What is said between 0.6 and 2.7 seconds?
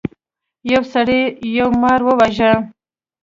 یو سړي یو مار وواژه.